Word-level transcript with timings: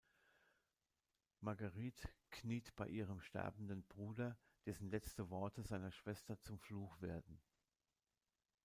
Marguerite 1.41 2.09
kniet 2.31 2.75
bei 2.75 2.87
ihrem 2.87 3.21
sterbenden 3.21 3.83
Bruder, 3.83 4.35
dessen 4.65 4.89
letzte 4.89 5.29
Worte 5.29 5.61
seiner 5.61 5.91
Schwester 5.91 6.41
zum 6.41 6.57
Fluch 6.57 6.99
werden. 7.01 7.39